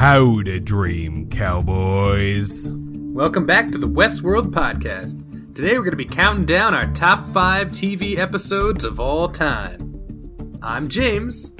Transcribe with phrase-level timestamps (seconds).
[0.00, 2.70] How to dream, cowboys.
[2.72, 5.54] Welcome back to the Westworld Podcast.
[5.54, 10.58] Today we're going to be counting down our top five TV episodes of all time.
[10.62, 11.50] I'm James.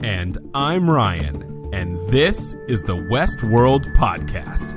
[0.00, 4.76] And I'm Ryan, and this is the Westworld Podcast.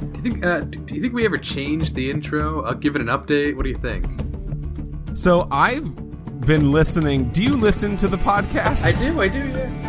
[0.00, 0.46] Do you think?
[0.46, 2.64] Uh, do you think we ever changed the intro?
[2.64, 3.54] I'll give it an update.
[3.54, 4.06] What do you think?
[5.12, 5.94] So I've
[6.46, 7.28] been listening.
[7.32, 8.86] Do you listen to the podcast?
[8.86, 9.20] I do.
[9.20, 9.40] I do.
[9.40, 9.87] Yeah.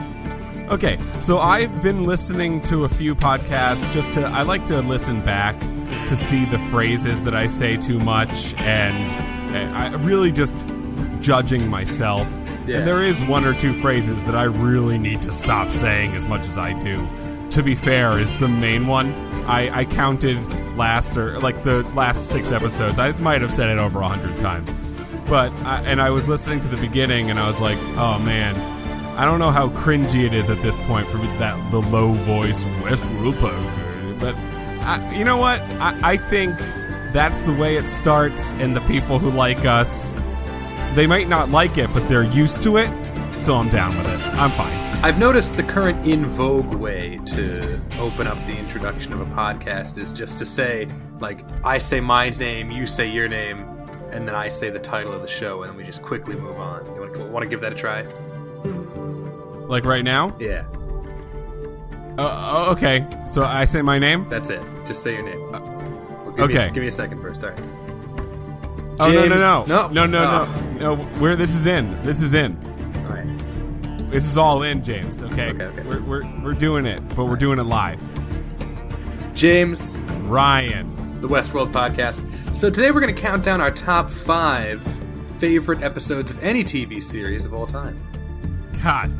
[0.69, 4.25] Okay, so I've been listening to a few podcasts just to.
[4.25, 5.59] I like to listen back
[6.05, 10.55] to see the phrases that I say too much, and uh, I really just
[11.21, 12.31] judging myself.
[12.67, 12.77] Yeah.
[12.77, 16.27] And there is one or two phrases that I really need to stop saying as
[16.27, 17.07] much as I do.
[17.49, 19.11] To be fair, is the main one.
[19.47, 20.37] I, I counted
[20.77, 22.99] last or like the last six episodes.
[22.99, 24.71] I might have said it over a hundred times,
[25.27, 28.78] but I, and I was listening to the beginning and I was like, oh man.
[29.19, 32.63] I don't know how cringy it is at this point for that the low voice
[32.81, 34.33] Westworld podcast, but
[34.85, 35.59] I, you know what?
[35.81, 36.57] I, I think
[37.11, 40.13] that's the way it starts, and the people who like us,
[40.93, 42.87] they might not like it, but they're used to it,
[43.43, 44.25] so I'm down with it.
[44.35, 44.77] I'm fine.
[45.03, 49.97] I've noticed the current in vogue way to open up the introduction of a podcast
[49.97, 50.87] is just to say,
[51.19, 53.65] like, I say my name, you say your name,
[54.11, 56.57] and then I say the title of the show, and then we just quickly move
[56.57, 56.85] on.
[56.95, 58.05] You want to give that a try?
[59.69, 60.35] Like right now?
[60.39, 60.65] Yeah,
[62.17, 63.05] Uh, oh, okay.
[63.27, 64.27] So I say my name.
[64.27, 64.61] that's it.
[64.85, 65.39] Just say your name.
[65.51, 66.67] Well, give Me okay.
[66.67, 67.43] a, give me a second first.
[67.43, 67.59] All right.
[69.01, 69.87] Oh no no no no.
[69.87, 70.73] no no Oh.
[70.79, 71.03] no no.
[71.19, 72.03] Where this is in?
[72.03, 72.57] This is in.
[73.07, 74.09] All right.
[74.11, 75.23] This is all in, James.
[75.23, 75.51] Okay.
[75.51, 75.83] Okay, okay.
[75.83, 78.01] We're we're we're doing it, but we're doing it live.
[79.35, 81.21] James, Ryan.
[81.21, 82.25] the Westworld podcast.
[82.55, 84.81] So today we're going to count down our top five
[85.37, 88.01] favorite episodes of any TV series of all time.
[88.83, 89.11] God,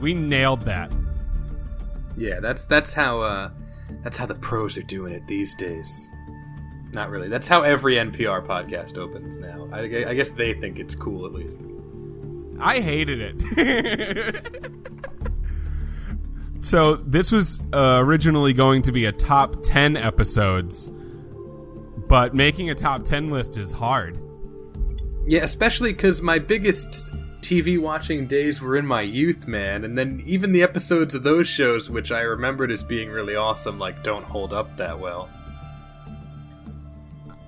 [0.00, 0.92] we nailed that.
[2.16, 3.50] Yeah, that's that's how uh,
[4.02, 6.10] that's how the pros are doing it these days.
[6.92, 7.28] Not really.
[7.28, 9.68] That's how every NPR podcast opens now.
[9.72, 11.62] I, I guess they think it's cool at least.
[12.60, 14.70] I hated it.
[16.60, 20.90] so this was uh, originally going to be a top 10 episodes,
[22.08, 24.18] but making a top 10 list is hard.
[25.26, 27.12] Yeah, especially because my biggest
[27.48, 29.82] TV watching days were in my youth, man.
[29.82, 33.78] And then even the episodes of those shows, which I remembered as being really awesome,
[33.78, 35.30] like don't hold up that well.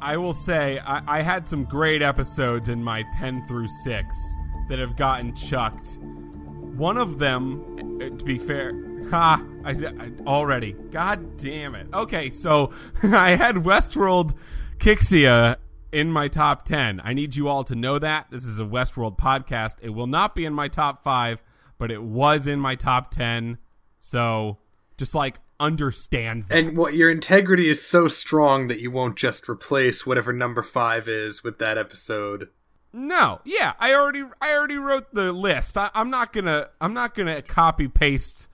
[0.01, 4.35] I will say I, I had some great episodes in my 10 through 6
[4.71, 5.99] that have gotten chucked.
[6.01, 8.73] One of them, uh, to be fair,
[9.11, 10.73] ha, I said already.
[10.93, 11.89] God damn it.
[11.93, 12.73] Okay, so
[13.03, 14.33] I had Westworld
[14.79, 15.57] Kiksuya
[15.93, 17.01] in my top 10.
[17.05, 18.31] I need you all to know that.
[18.31, 19.77] This is a Westworld podcast.
[19.83, 21.43] It will not be in my top 5,
[21.79, 23.59] but it was in my top 10.
[23.99, 24.59] So
[24.97, 26.59] just like understand that.
[26.59, 31.09] And what your integrity is so strong that you won't just replace whatever number five
[31.09, 32.49] is with that episode.
[32.93, 35.79] No, yeah, I already I already wrote the list.
[35.79, 38.49] I, I'm not gonna I'm not gonna copy paste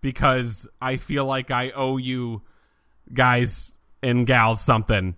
[0.00, 2.42] because I feel like I owe you
[3.12, 5.16] guys and gals something.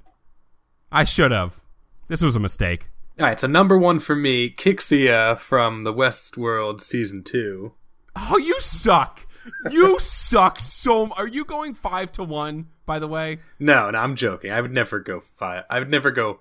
[0.91, 1.62] I should have.
[2.09, 2.88] This was a mistake.
[3.21, 7.75] All right, so number one for me, Kiksuya from the Westworld season two.
[8.16, 9.26] Oh, you suck.
[9.71, 11.10] You suck so.
[11.16, 12.69] Are you going five to one?
[12.87, 14.50] By the way, No, no, I'm joking.
[14.50, 15.64] I would never go five.
[15.69, 16.40] I would never go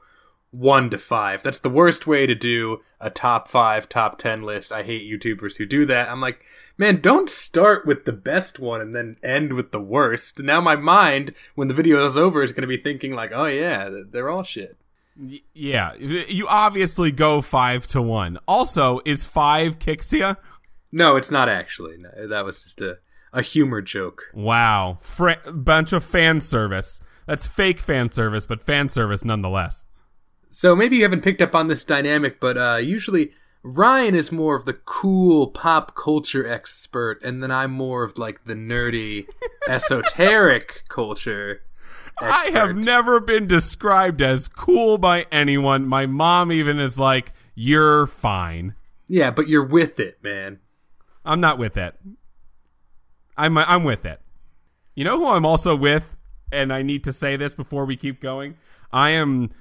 [0.52, 1.44] one to five.
[1.44, 4.72] That's the worst way to do a top five, top ten list.
[4.72, 6.10] I hate YouTubers who do that.
[6.10, 6.44] I'm like,
[6.78, 10.42] man, don't start with the best one and then end with the worst.
[10.42, 13.46] Now my mind, when the video is over, is going to be thinking like, oh
[13.46, 14.78] yeah, they're all shit.
[15.54, 18.38] Yeah, you obviously go five to one.
[18.48, 20.38] Also, is five Kiksuya?
[20.92, 21.98] No, it's not actually.
[21.98, 23.00] No, that was just a
[23.34, 24.24] a humor joke.
[24.34, 27.02] Wow, Fra- bunch of fan service.
[27.26, 29.86] That's fake fan service, but fan service nonetheless.
[30.50, 33.32] So maybe you haven't picked up on this dynamic, but uh, usually
[33.64, 38.46] Ryan is more of the cool pop culture expert, and then I'm more of like
[38.46, 39.28] the nerdy,
[39.68, 41.62] esoteric culture
[42.20, 45.88] I have never been described as cool by anyone.
[45.88, 48.76] My mom even is like, "You're fine."
[49.08, 50.60] Yeah, but you're with it, man.
[51.24, 51.96] I'm not with it.
[53.38, 54.20] I'm I'm with it.
[54.96, 56.16] You know who I'm also with,
[56.52, 58.56] and I need to say this before we keep going.
[58.92, 59.52] I am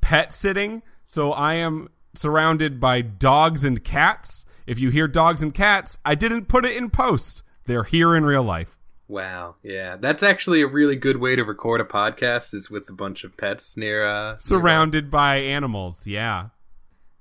[0.00, 4.44] pet sitting, so I am surrounded by dogs and cats.
[4.66, 7.42] If you hear dogs and cats, I didn't put it in post.
[7.66, 8.78] They're here in real life.
[9.06, 12.94] Wow, yeah, that's actually a really good way to record a podcast is with a
[12.94, 14.04] bunch of pets near.
[14.06, 16.06] uh Surrounded by animals.
[16.06, 16.48] Yeah.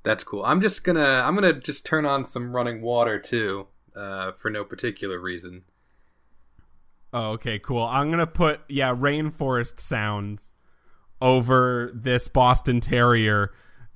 [0.04, 0.44] That's cool.
[0.45, 4.63] I'm just gonna I'm gonna just turn on some running water too, uh, for no
[4.63, 5.63] particular reason.
[7.13, 7.83] Oh, okay, cool.
[7.83, 10.53] I'm gonna put yeah rainforest sounds
[11.24, 13.52] over this Boston Terrier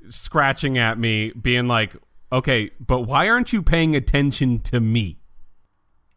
[0.07, 1.95] scratching at me, being like,
[2.31, 5.19] "Okay, but why aren't you paying attention to me?"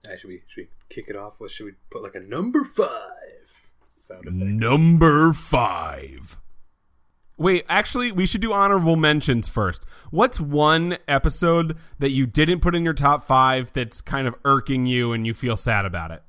[0.08, 1.40] Uh, should we should we kick it off?
[1.40, 4.36] What should we put like a number five sound effect?
[4.36, 6.38] Number five.
[7.36, 9.84] Wait, actually, we should do honorable mentions first.
[10.10, 14.84] What's one episode that you didn't put in your top five that's kind of irking
[14.86, 16.22] you and you feel sad about it?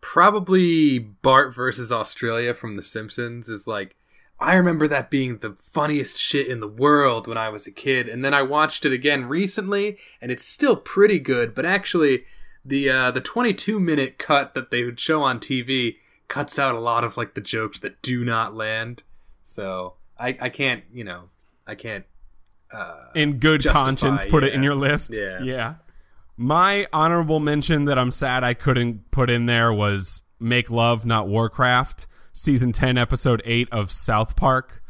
[0.00, 3.96] Probably Bart versus Australia from The Simpsons is like
[4.38, 8.08] I remember that being the funniest shit in the world when I was a kid,
[8.08, 11.54] and then I watched it again recently, and it's still pretty good.
[11.54, 12.24] But actually,
[12.64, 15.96] the uh, the 22 minute cut that they would show on TV
[16.28, 19.02] cuts out a lot of like the jokes that do not land.
[19.44, 21.24] So I I can't you know
[21.66, 22.06] I can't
[23.14, 25.12] in good conscience put it in your list.
[25.12, 25.42] Yeah.
[25.42, 25.74] Yeah.
[26.42, 31.28] My honorable mention that I'm sad I couldn't put in there was Make Love Not
[31.28, 34.82] Warcraft, season 10 episode 8 of South Park.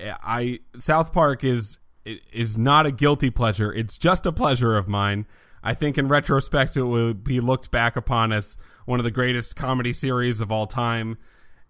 [0.00, 3.72] I South Park is is not a guilty pleasure.
[3.72, 5.26] It's just a pleasure of mine.
[5.60, 8.56] I think in retrospect it will be looked back upon as
[8.86, 11.18] one of the greatest comedy series of all time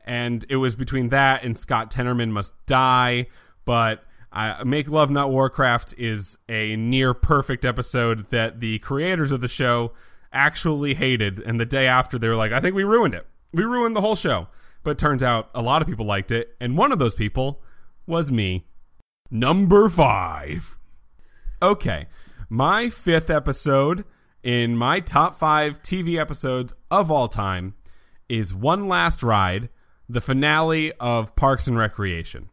[0.05, 3.29] and it was between that and Scott Tenorman Must Die.
[3.65, 9.41] But I, Make Love Not Warcraft is a near perfect episode that the creators of
[9.41, 9.93] the show
[10.33, 11.39] actually hated.
[11.39, 13.27] And the day after, they were like, I think we ruined it.
[13.53, 14.49] We ruined the whole show.
[14.83, 16.57] But turns out a lot of people liked it.
[16.61, 17.63] And one of those people
[18.07, 18.67] was me.
[19.31, 20.77] Number five.
[21.61, 22.07] Okay.
[22.49, 24.05] My fifth episode
[24.43, 27.75] in my top five TV episodes of all time
[28.29, 29.69] is One Last Ride,
[30.09, 32.49] the finale of Parks and Recreation.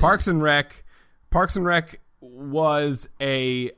[0.00, 0.84] Parks and Rec,
[1.30, 3.70] Parks and Rec was a,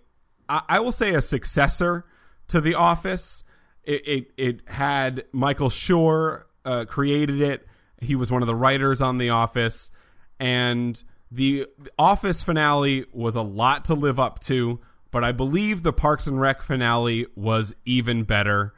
[0.48, 2.04] I, I will say, a successor
[2.48, 3.44] to The Office.
[3.84, 7.66] It it, it had Michael Schur uh, created it.
[8.00, 9.90] He was one of the writers on The Office,
[10.38, 11.66] and the
[11.98, 14.80] Office finale was a lot to live up to.
[15.10, 18.72] But I believe the Parks and Rec finale was even better.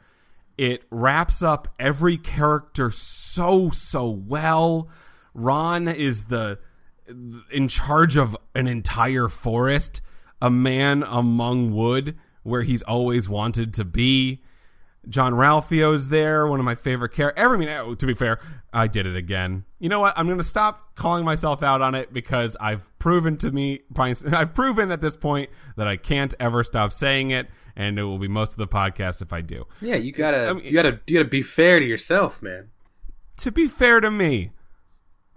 [0.57, 4.89] It wraps up every character so so well.
[5.33, 6.59] Ron is the
[7.51, 10.01] in charge of an entire forest,
[10.41, 14.41] a man among wood where he's always wanted to be.
[15.07, 17.43] Jean-Ralphio's there, one of my favorite characters.
[17.43, 18.39] Every mean, oh, to be fair,
[18.73, 19.65] I did it again.
[19.79, 20.17] You know what?
[20.17, 24.53] I'm going to stop calling myself out on it because I've proven to me, I've
[24.55, 28.27] proven at this point that I can't ever stop saying it, and it will be
[28.27, 29.65] most of the podcast if I do.
[29.79, 32.71] Yeah, you gotta I mean- you gotta you gotta be fair to yourself, man.
[33.39, 34.51] To be fair to me,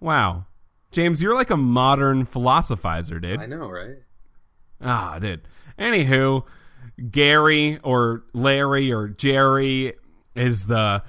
[0.00, 0.46] wow,
[0.90, 3.40] James, you're like a modern philosophizer, dude.
[3.40, 3.96] I know, right?
[4.80, 5.42] Ah, dude.
[5.78, 6.46] Anywho,
[7.10, 9.92] Gary or Larry or Jerry
[10.34, 11.02] is the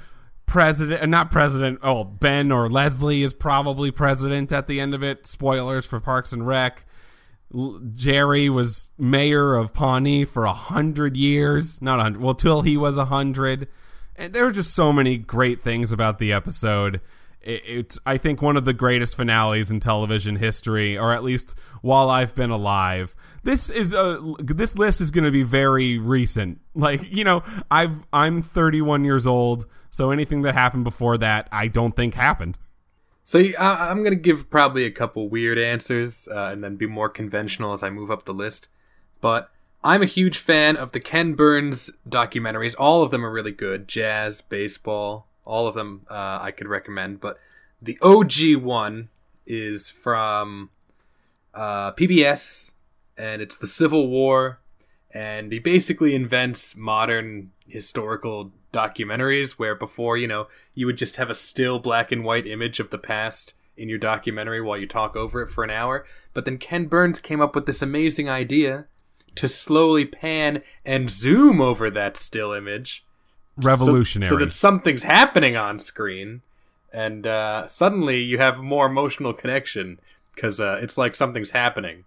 [0.46, 1.80] president, not president.
[1.82, 5.26] Oh, Ben or Leslie is probably president at the end of it.
[5.26, 6.86] Spoilers for Parks and Rec.
[7.54, 12.22] L- Jerry was mayor of Pawnee for a hundred years, not a hundred.
[12.22, 13.68] Well, till he was a hundred.
[14.16, 17.00] And there are just so many great things about the episode.
[17.42, 21.58] It, it's, I think, one of the greatest finales in television history, or at least
[21.82, 23.16] while I've been alive.
[23.44, 26.62] This is a this list is going to be very recent.
[26.76, 31.68] Like you know, I've I'm 31 years old, so anything that happened before that, I
[31.68, 32.58] don't think happened.
[33.26, 37.10] So I, I'm gonna give probably a couple weird answers, uh, and then be more
[37.10, 38.70] conventional as I move up the list.
[39.22, 39.52] But
[39.84, 42.76] I'm a huge fan of the Ken Burns documentaries.
[42.78, 43.88] All of them are really good.
[43.88, 47.20] Jazz, baseball, all of them uh, I could recommend.
[47.20, 47.40] But
[47.82, 49.10] the OG one
[49.48, 50.70] is from
[51.56, 52.74] uh, PBS,
[53.18, 54.60] and it's the Civil War.
[55.12, 61.32] And he basically invents modern historical documentaries where before, you know, you would just have
[61.32, 65.16] a still black and white image of the past in your documentary while you talk
[65.16, 66.06] over it for an hour.
[66.36, 68.86] But then Ken Burns came up with this amazing idea
[69.34, 73.04] to slowly pan and zoom over that still image
[73.64, 74.30] Revolutionary.
[74.30, 76.42] so, that something's happening on screen
[76.92, 80.00] and uh, suddenly you have more emotional connection
[80.34, 82.06] because uh, it's like something's happening.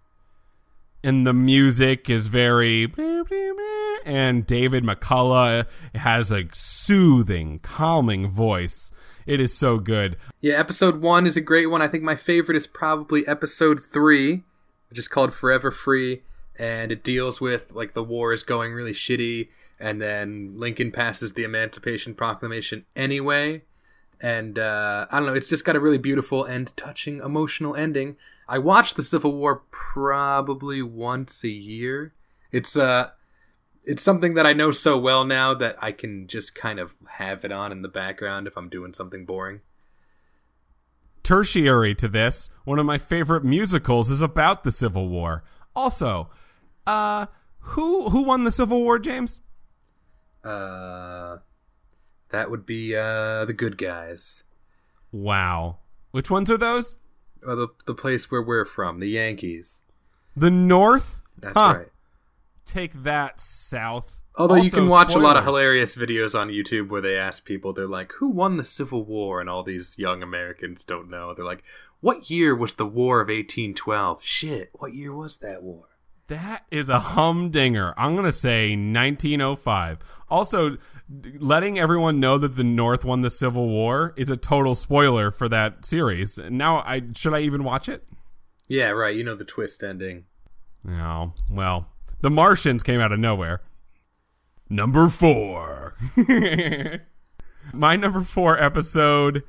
[1.03, 2.91] and the music is very
[4.05, 8.91] and David McCullough has a soothing, calming voice.
[9.25, 10.17] It is so good.
[10.41, 11.81] Yeah, episode one is a great one.
[11.81, 14.43] I think my favorite is probably episode three,
[14.89, 16.23] which is called Forever Free,
[16.57, 21.33] and it deals with like the war is going really shitty, and then Lincoln passes
[21.33, 23.63] the Emancipation Proclamation anyway.
[24.21, 28.15] And uh, I don't know, it's just got a really beautiful and touching emotional ending.
[28.47, 32.13] I watch the Civil War probably once a year.
[32.51, 33.09] It's uh
[33.85, 37.43] it's something that I know so well now that I can just kind of have
[37.43, 39.61] it on in the background if I'm doing something boring.
[41.21, 45.43] Tertiary to this, one of my favorite musicals is about the Civil War.
[45.75, 46.29] Also,
[46.87, 47.27] uh
[47.59, 49.41] who who won the Civil War, James?
[50.43, 51.37] Uh,
[52.29, 54.43] that would be uh the good guys.
[55.11, 55.77] Wow.
[56.11, 56.97] Which ones are those?
[57.45, 59.83] Or the the place where we're from, the Yankees.
[60.35, 61.21] The North?
[61.37, 61.75] That's Huh.
[61.77, 61.87] right.
[62.65, 64.21] Take that South.
[64.35, 67.71] Although you can watch a lot of hilarious videos on YouTube where they ask people,
[67.71, 71.33] they're like, "Who won the Civil War?" and all these young Americans don't know.
[71.33, 71.63] They're like,
[72.01, 75.85] "What year was the War of 1812?" Shit, what year was that war?
[76.29, 77.93] That is a humdinger.
[77.97, 79.99] I'm going to say 1905.
[80.29, 80.77] Also,
[81.37, 85.49] letting everyone know that the North won the Civil War is a total spoiler for
[85.49, 86.39] that series.
[86.49, 88.05] Now, I should I even watch it?
[88.67, 89.15] Yeah, right.
[89.15, 90.25] You know the twist ending.
[90.83, 91.33] No.
[91.51, 91.87] Well,
[92.21, 93.61] The Martians came out of nowhere.
[94.73, 95.93] Number 4.
[97.73, 99.43] My number 4 episode,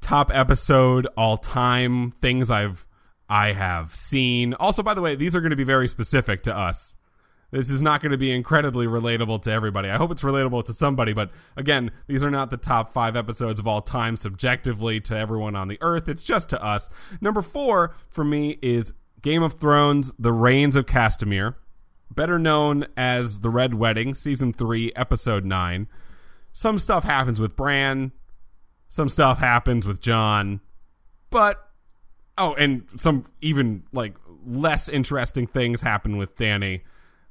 [0.00, 2.86] top episode all time, things I've
[3.28, 4.54] I have seen.
[4.54, 6.96] Also, by the way, these are going to be very specific to us.
[7.50, 9.90] This is not going to be incredibly relatable to everybody.
[9.90, 13.58] I hope it's relatable to somebody, but again, these are not the top five episodes
[13.58, 16.08] of all time subjectively to everyone on the earth.
[16.08, 16.88] It's just to us.
[17.20, 21.56] Number four for me is Game of Thrones The Rains of Castamere,
[22.10, 25.86] better known as The Red Wedding, Season 3, Episode 9.
[26.52, 28.12] Some stuff happens with Bran,
[28.88, 30.60] some stuff happens with Jon,
[31.30, 31.70] but
[32.40, 34.14] Oh, and some even like
[34.46, 36.80] less interesting things happen with Dany,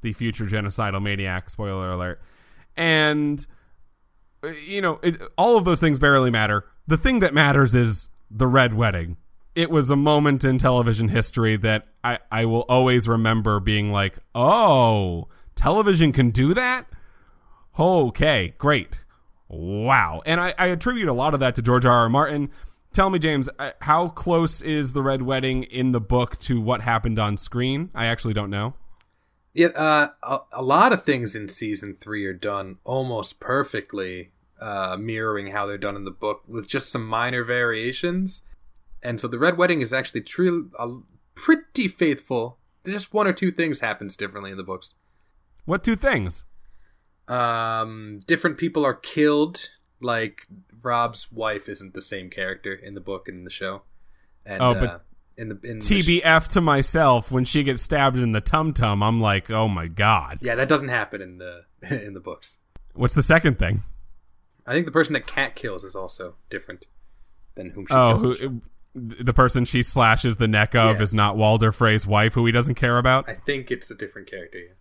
[0.01, 1.49] the future genocidal maniac.
[1.49, 2.21] Spoiler alert.
[2.77, 3.45] And
[4.67, 6.65] you know, it, all of those things barely matter.
[6.85, 9.17] The thing that matters is the red wedding.
[9.55, 14.19] It was a moment in television history that I, I will always remember being like,
[14.33, 16.85] oh, television can do that?
[17.77, 19.03] Okay, great.
[19.49, 20.21] Wow.
[20.25, 21.91] And I, I attribute a lot of that to George R.
[21.91, 22.09] R.
[22.09, 22.51] Martin.
[22.93, 26.81] Tell me, James, uh, how close is the Red Wedding in the book to what
[26.81, 27.89] happened on screen?
[27.93, 28.75] I actually don't know.
[29.53, 34.95] Yeah, uh, a, a lot of things in season three are done almost perfectly, uh,
[34.99, 38.43] mirroring how they're done in the book, with just some minor variations.
[39.03, 40.87] And so the Red Wedding is actually truly uh,
[41.35, 42.57] pretty faithful.
[42.85, 44.93] Just one or two things happens differently in the books.
[45.65, 46.45] What two things?
[47.27, 49.69] Um, different people are killed.
[50.01, 50.47] Like
[50.81, 53.83] Robb's wife isn't the same character in the book and in the show.
[54.45, 54.99] And, Oh, but uh,
[55.37, 59.03] in the in the TBF to myself, when she gets stabbed in the tum tum,
[59.03, 60.39] I'm like, oh my god.
[60.41, 61.65] yeah, that doesn't happen in the
[62.05, 62.59] in the books.
[62.93, 63.81] What's the second thing?
[64.65, 66.85] I think the person that Cat kills is also different
[67.55, 68.39] than whom she Oh, kills.
[68.39, 68.61] who,
[68.95, 71.09] the person she slashes the neck of Yes.
[71.09, 73.29] is not Walder Frey's wife, who he doesn't care about?
[73.29, 74.57] I think it's a different character.
[74.59, 74.73] Yeah.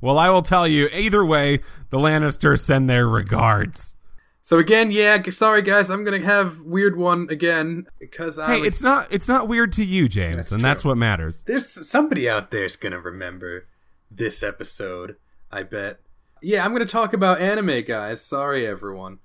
[0.00, 1.58] Well, I will tell you, either way,
[1.90, 3.96] the Lannisters send their regards.
[4.40, 8.68] So again, yeah, sorry guys, I'm gonna have weird one again because I Hey, would-
[8.68, 10.68] it's not it's not weird to you, James, That's and true.
[10.68, 11.44] that's what matters.
[11.44, 13.66] there's somebody out there's gonna remember
[14.10, 15.16] this episode.
[15.52, 16.00] I bet.
[16.40, 18.24] Yeah, I'm gonna talk about anime, guys.
[18.24, 19.18] Sorry, everyone.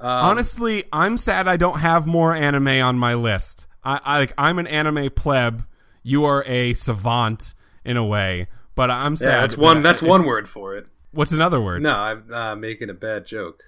[0.00, 3.66] Um, Honestly, I'm sad I don't have more anime on my list.
[3.82, 5.66] I, I like I'm an anime pleb.
[6.02, 9.26] You are a savant in a way, but I'm sad.
[9.30, 9.82] yeah, that's one.
[9.82, 10.88] That's one word for it.
[11.10, 11.82] What's another word?
[11.82, 13.64] No, I'm uh, making a bad joke.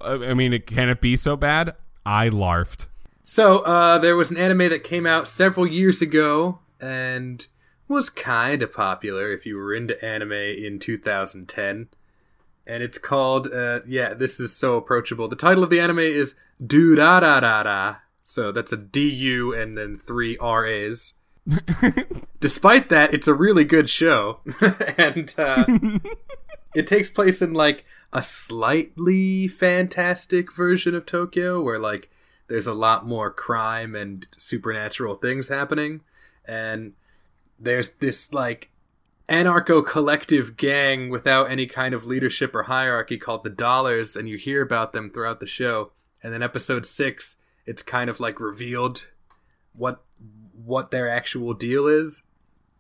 [0.02, 1.76] I mean, it, can it be so bad?
[2.06, 2.88] I larfed.
[3.24, 7.46] So uh, there was an anime that came out several years ago and
[7.88, 11.90] was kind of popular if you were into anime in 2010.
[12.70, 15.28] And it's called, uh, yeah, this is so approachable.
[15.28, 17.98] The title of the anime is Durarara.
[18.24, 21.16] So that's a D U and then three R A's.
[22.40, 24.42] Despite that, it's a really good show.
[25.00, 25.66] and uh,
[26.76, 32.12] it takes place in like a slightly fantastic version of Tokyo where like
[32.50, 36.02] there's a lot more crime and supernatural things happening
[36.46, 36.94] and
[37.60, 38.70] there's this like
[39.30, 44.38] anarcho collective gang without any kind of leadership or hierarchy called the Dollars, and you
[44.38, 45.92] hear about them throughout the show.
[46.24, 49.12] And then episode six, it's kind of like revealed
[49.74, 50.02] what
[50.54, 52.24] what their actual deal is,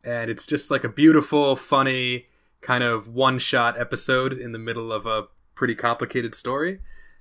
[0.03, 2.27] and it's just like a beautiful, funny
[2.61, 6.79] kind of one shot episode in the middle of a pretty complicated story.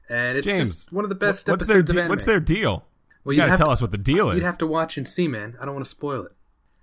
[0.08, 2.08] And it's James, just one of the best what's episodes their of de- anime.
[2.08, 2.86] what's their deal?
[3.24, 4.36] Well, you gotta tell to- us what the deal is.
[4.38, 5.56] You'd have to watch and see, man.
[5.60, 6.32] I don't want to spoil it.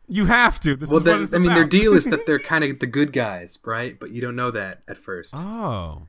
[0.07, 0.75] You have to.
[0.75, 2.87] This Well, is what it's I mean, their deal is that they're kind of the
[2.87, 3.99] good guys, right?
[3.99, 5.33] But you don't know that at first.
[5.37, 6.07] Oh.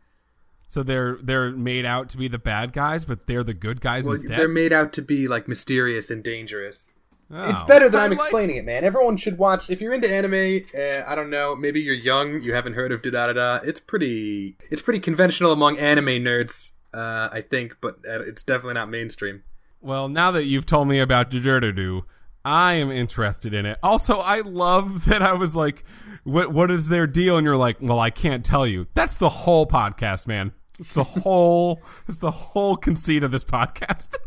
[0.69, 4.05] So they're they're made out to be the bad guys, but they're the good guys
[4.05, 4.37] well, instead.
[4.37, 6.91] they're made out to be like mysterious and dangerous.
[7.31, 7.67] It's Oh.
[7.67, 8.83] better than I'm like- explaining it, man.
[8.85, 9.71] Everyone should watch.
[9.71, 13.01] If you're into anime, uh, I don't know, maybe you're young, you haven't heard of
[13.03, 13.55] da da da.
[13.65, 18.75] It's pretty, it's pretty conventional among anime nerds, uh, I think, but uh, it's definitely
[18.75, 19.43] not mainstream.
[19.81, 22.03] Well, now that you've told me about Jujutsu,
[22.47, 23.77] I am interested in it.
[23.83, 25.83] Also, I love that I was like,
[26.23, 26.53] "What?
[26.53, 29.67] What is their deal?" And you're like, "Well, I can't tell you." That's the whole
[29.67, 30.53] podcast, man.
[30.79, 31.83] It's the whole.
[32.07, 34.17] it's the whole conceit of this podcast.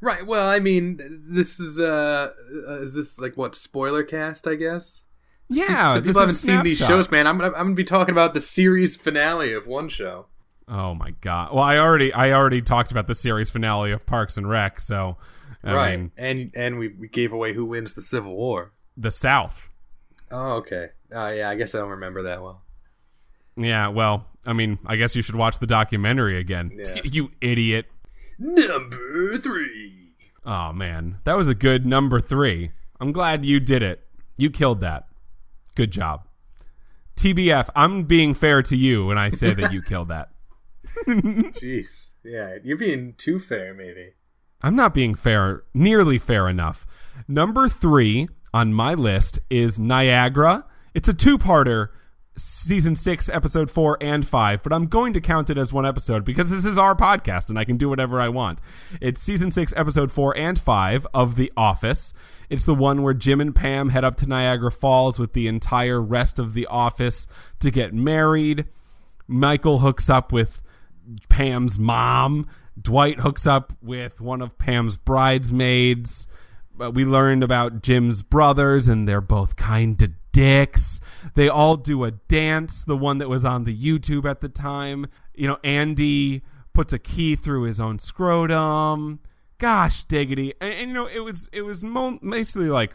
[0.00, 0.24] Right.
[0.24, 2.30] Well, I mean, this is uh,
[2.68, 4.46] uh is this like what spoiler cast?
[4.46, 5.02] I guess.
[5.48, 7.26] yeah, so people haven't seen these shows, man.
[7.26, 10.26] I'm gonna, I'm gonna be talking about the series finale of one show.
[10.68, 11.52] Oh my god!
[11.52, 15.16] Well, I already I already talked about the series finale of Parks and Rec, so
[15.64, 15.98] I right.
[15.98, 18.72] mean and and we, we gave away who wins the Civil War.
[18.96, 19.70] the South.
[20.30, 20.88] Oh, okay.
[21.12, 21.48] Oh, yeah.
[21.48, 22.62] I guess I don't remember that well.
[23.56, 26.70] Yeah, well, I mean, I guess you should watch the documentary again.
[26.74, 27.00] Yeah.
[27.04, 27.86] You idiot.
[28.38, 30.12] Number three.
[30.46, 32.70] Oh man, that was a good number three.
[33.00, 34.06] I'm glad you did it.
[34.36, 35.06] You killed that.
[35.74, 36.24] Good job.
[37.16, 40.28] TBF, I'm being fair to you when I say that you killed that.
[41.06, 42.12] Jeez.
[42.24, 44.12] Yeah, you're being too fair, maybe.
[44.60, 46.84] I'm not being fair, nearly fair enough.
[47.28, 50.64] Number three on my list is Niagara.
[50.94, 51.88] It's a two parter,
[52.36, 56.24] season six, episode four and five, but I'm going to count it as one episode
[56.24, 58.60] because this is our podcast and I can do whatever I want.
[59.00, 62.12] It's season six, episode four and five of The Office.
[62.50, 66.02] It's the one where Jim and Pam head up to Niagara Falls with the entire
[66.02, 67.28] rest of the office
[67.60, 68.64] to get married.
[69.28, 70.62] Michael hooks up with
[71.28, 72.48] Pam's mom.
[72.82, 76.26] Dwight hooks up with one of Pam's bridesmaids.
[76.74, 81.00] But we learned about Jim's brothers, and they're both kind of dicks.
[81.34, 85.06] They all do a dance, the one that was on the YouTube at the time.
[85.34, 89.18] You know, Andy puts a key through his own scrotum.
[89.58, 90.54] Gosh, diggity!
[90.60, 92.94] And, and you know, it was it was mo- basically like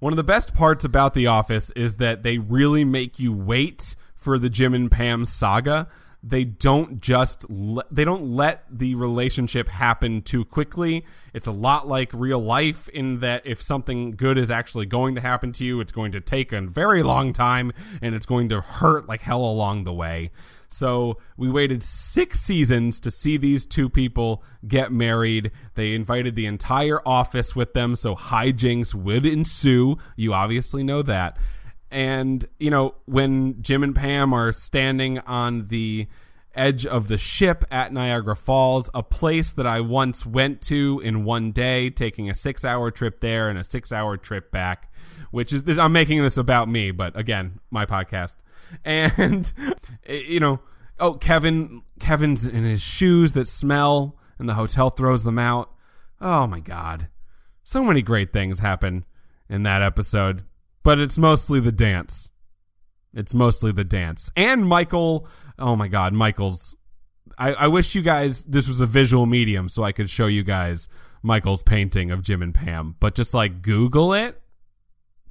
[0.00, 3.94] one of the best parts about The Office is that they really make you wait
[4.14, 5.88] for the Jim and Pam saga.
[6.22, 11.04] They don't just le- they don't let the relationship happen too quickly.
[11.34, 15.20] It's a lot like real life in that if something good is actually going to
[15.20, 18.60] happen to you, it's going to take a very long time and it's going to
[18.60, 20.30] hurt like hell along the way.
[20.68, 25.50] So we waited six seasons to see these two people get married.
[25.74, 29.98] They invited the entire office with them, so hijinks would ensue.
[30.16, 31.36] You obviously know that.
[31.92, 36.08] And, you know, when Jim and Pam are standing on the
[36.54, 41.24] edge of the ship at Niagara Falls, a place that I once went to in
[41.24, 44.92] one day, taking a six hour trip there and a six hour trip back,
[45.30, 48.36] which is this, I'm making this about me, but again, my podcast.
[48.86, 49.52] And,
[50.08, 50.60] you know,
[50.98, 55.70] oh, Kevin, Kevin's in his shoes that smell and the hotel throws them out.
[56.22, 57.08] Oh my God.
[57.64, 59.04] So many great things happen
[59.50, 60.44] in that episode,
[60.82, 62.30] but it's mostly the dance.
[63.14, 64.30] It's mostly the dance.
[64.36, 66.76] And Michael, oh my God, Michael's.
[67.38, 70.42] I, I wish you guys, this was a visual medium so I could show you
[70.42, 70.88] guys
[71.22, 74.40] Michael's painting of Jim and Pam, but just like Google it.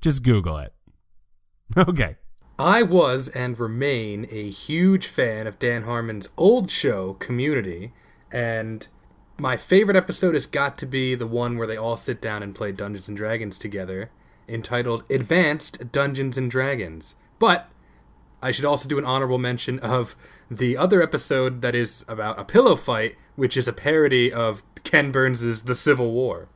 [0.01, 0.73] Just Google it.
[1.77, 2.17] Okay.
[2.59, 7.93] I was and remain a huge fan of Dan Harmon's old show, Community,
[8.31, 8.87] and
[9.39, 12.53] my favorite episode has got to be the one where they all sit down and
[12.53, 14.11] play Dungeons and Dragons together,
[14.47, 17.15] entitled Advanced Dungeons and Dragons.
[17.39, 17.69] But
[18.41, 20.15] I should also do an honorable mention of
[20.49, 25.12] the other episode that is about a pillow fight, which is a parody of Ken
[25.12, 26.47] Burns's The Civil War.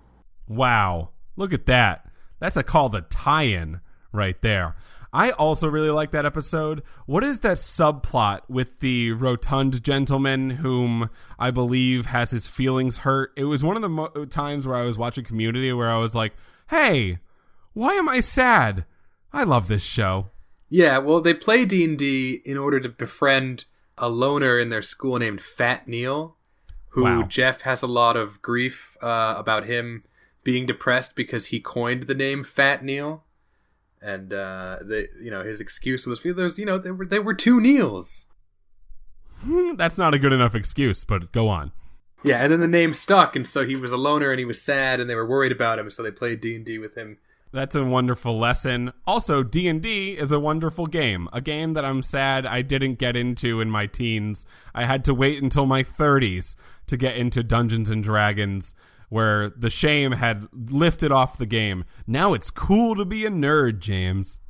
[0.47, 1.09] Wow.
[1.35, 2.09] Look at that.
[2.39, 4.75] That's a call to tie in right there.
[5.13, 6.83] I also really like that episode.
[7.05, 13.31] What is that subplot with the rotund gentleman whom I believe has his feelings hurt?
[13.37, 16.15] It was one of the mo- times where I was watching Community where I was
[16.15, 16.33] like,
[16.69, 17.19] hey,
[17.75, 18.85] why am I sad?
[19.31, 20.31] I love this show.
[20.69, 23.65] Yeah, well, they play D and D in order to befriend
[23.97, 26.35] a loner in their school named Fat Neil,
[26.89, 27.23] who Wow.
[27.23, 30.03] Jeff has a lot of grief uh, about him
[30.43, 33.23] being depressed because he coined the name Fat Neil,
[34.01, 37.33] and uh, the you know his excuse was there's you know there were there were
[37.35, 38.27] two Neils.
[39.75, 41.71] That's not a good enough excuse, but go on.
[42.23, 44.61] Yeah, and then the name stuck, and so he was a loner, and he was
[44.61, 47.17] sad, and they were worried about him, so they played D and D with him.
[47.55, 48.91] That's a wonderful lesson.
[49.07, 51.29] Also, D&D is a wonderful game.
[51.31, 54.45] A game that I'm sad I didn't get into in my teens.
[54.73, 58.75] I had to wait until my 30s to get into Dungeons and Dragons
[59.07, 61.85] where the shame had lifted off the game.
[62.05, 64.41] Now it's cool to be a nerd, James.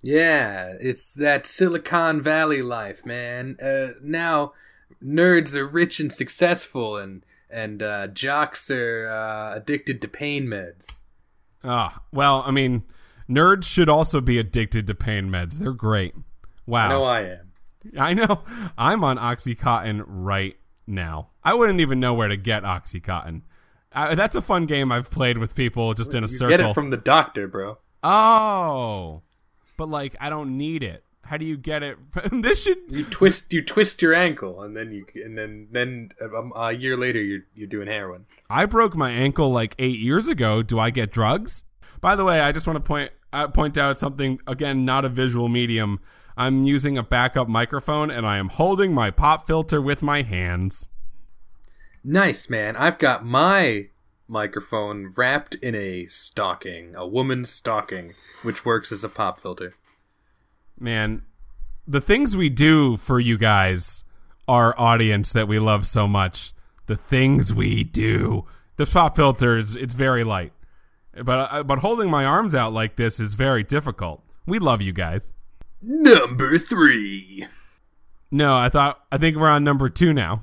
[0.00, 3.56] Yeah, it's that Silicon Valley life, man.
[3.60, 4.52] Uh, now
[5.02, 11.01] nerds are rich and successful and and uh, jocks are uh, addicted to pain meds.
[11.64, 12.84] Ah, well, I mean,
[13.28, 15.58] nerds should also be addicted to pain meds.
[15.58, 16.14] They're great.
[16.66, 16.86] Wow.
[16.86, 17.52] I know I am.
[17.98, 18.42] I know.
[18.78, 21.30] I'm on Oxycontin right now.
[21.42, 23.42] I wouldn't even know where to get Oxycontin.
[23.92, 26.56] Uh, that's a fun game I've played with people just in a you circle.
[26.56, 27.78] Get it from the doctor, bro.
[28.02, 29.22] Oh,
[29.76, 31.04] but like I don't need it.
[31.32, 31.96] How do you get it?
[32.30, 36.52] this should you twist you twist your ankle and then you and then then um,
[36.54, 38.26] a year later you're you're doing heroin.
[38.50, 40.62] I broke my ankle like eight years ago.
[40.62, 41.64] Do I get drugs?
[42.02, 45.08] By the way, I just want to point uh, point out something again, not a
[45.08, 46.00] visual medium.
[46.36, 50.90] I'm using a backup microphone and I am holding my pop filter with my hands.
[52.04, 52.76] Nice, man.
[52.76, 53.86] I've got my
[54.28, 59.72] microphone wrapped in a stocking, a woman's stocking, which works as a pop filter
[60.82, 61.22] man,
[61.86, 64.04] the things we do for you guys,
[64.48, 66.52] our audience that we love so much,
[66.86, 68.44] the things we do.
[68.76, 70.52] The pop filter is it's very light,
[71.14, 74.22] but uh, but holding my arms out like this is very difficult.
[74.46, 75.34] We love you guys.
[75.80, 77.46] Number three.
[78.30, 80.42] No, I thought I think we're on number two now.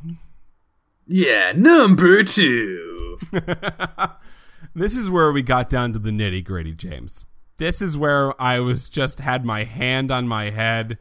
[1.08, 3.18] Yeah, number two.
[4.76, 7.26] this is where we got down to the nitty gritty, James.
[7.60, 10.98] This is where I was just had my hand on my head,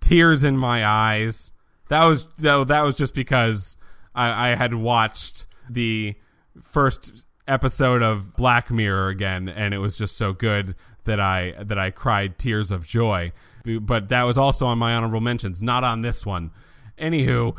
[0.00, 1.52] tears in my eyes.
[1.90, 3.76] That was though that was just because
[4.14, 6.14] I, I had watched the
[6.62, 11.78] first episode of Black Mirror again, and it was just so good that I that
[11.78, 13.32] I cried tears of joy.
[13.66, 16.52] But that was also on my honorable mentions, not on this one.
[16.98, 17.54] Anywho,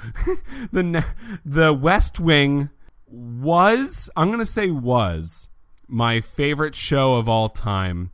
[0.71, 1.05] the
[1.45, 2.71] the West Wing
[3.05, 5.49] was I'm gonna say was
[5.87, 8.09] my favorite show of all time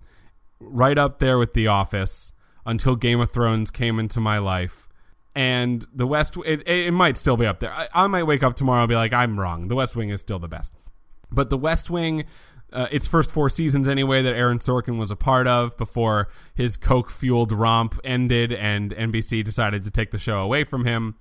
[0.59, 2.33] right up there with The Office
[2.65, 4.87] until Game of Thrones came into my life.
[5.35, 7.71] And The West, it, it might still be up there.
[7.71, 9.67] I, I might wake up tomorrow and be like, I'm wrong.
[9.67, 10.73] The West Wing is still the best.
[11.31, 12.25] But The West Wing,
[12.73, 16.77] uh, its first four seasons anyway, that Aaron Sorkin was a part of before his
[16.77, 21.15] coke fueled romp ended and NBC decided to take the show away from him.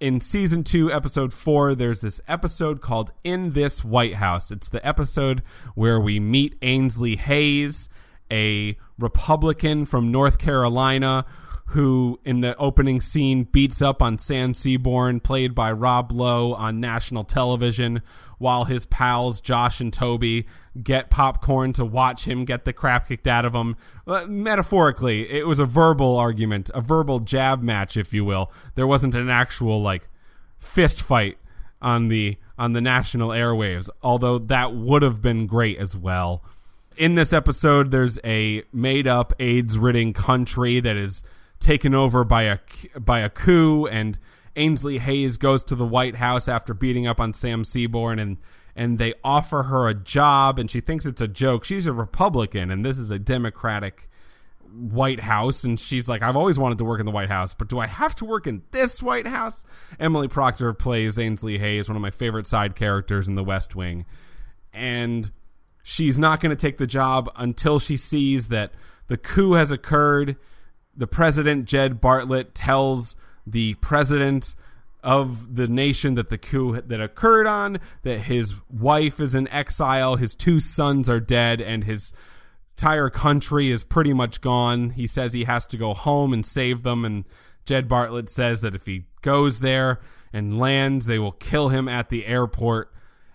[0.00, 4.50] In season two, episode four, there's this episode called In This White House.
[4.50, 5.42] It's the episode
[5.76, 7.88] where we meet Ainsley Hayes
[8.32, 11.24] a Republican from North Carolina
[11.72, 16.80] who, in the opening scene, beats up on Sam Seaborn, played by Rob Lowe on
[16.80, 18.02] national television,
[18.36, 20.46] while his pals Josh and Toby
[20.82, 23.76] get popcorn to watch him get the crap kicked out of him.
[24.06, 28.52] Uh, metaphorically, it was a verbal argument, a verbal jab match, if you will.
[28.74, 30.10] There wasn't an actual like
[30.58, 31.38] fist fight
[31.80, 36.44] on the on the national airwaves, although that would have been great as well
[36.96, 41.22] in this episode, there's a made up AIDS ridden country that is
[41.60, 42.58] taken over by a
[42.98, 44.18] by a coup, and
[44.56, 48.38] Ainsley Hayes goes to the White House after beating up on Sam Seaborn, and
[48.74, 51.64] and they offer her a job, and she thinks it's a joke.
[51.64, 54.08] She's a Republican, and this is a Democratic
[54.72, 57.68] White House, and she's like, I've always wanted to work in the White House, but
[57.68, 59.64] do I have to work in this White House?
[60.00, 64.06] Emily Procter plays Ainsley Hayes, one of my favorite side characters in The West Wing,
[64.72, 65.30] and
[65.82, 68.72] she's not going to take the job until she sees that
[69.08, 70.36] the coup has occurred.
[70.96, 73.16] The president, Jed Bartlet, tells
[73.46, 74.54] the president
[75.02, 80.16] of the nation that the coup that occurred on that his wife is in exile,
[80.16, 82.12] his two sons are dead, and his
[82.76, 84.90] entire country is pretty much gone.
[84.90, 87.24] He says he has to go home and save them, and
[87.64, 90.00] Jed Bartlet says that if he goes there
[90.32, 92.92] and lands, they will kill him at the airport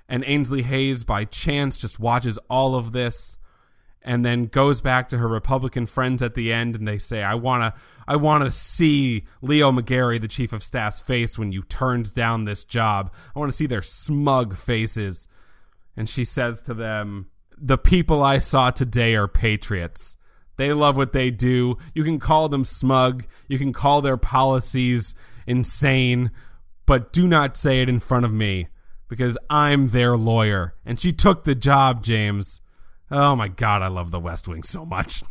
[0.09, 3.37] and Ainsley Hayes by chance just watches all of this
[4.01, 7.35] and then goes back to her Republican friends at the end and they say, I
[7.35, 7.73] wanna
[8.07, 12.63] I wanna see Leo McGarry, the chief of staff's face when you turned down this
[12.63, 13.13] job.
[13.35, 15.27] I wanna see their smug faces.
[15.97, 20.15] And she says to them, The people I saw today are patriots.
[20.55, 21.77] They love what they do.
[21.93, 25.15] You can call them smug, you can call their policies
[25.45, 26.31] insane,
[26.85, 28.69] but do not say it in front of me
[29.07, 30.75] because I'm their lawyer.
[30.85, 32.61] And she took the job, James.
[33.09, 35.23] Oh my God, I love the West Wing so much.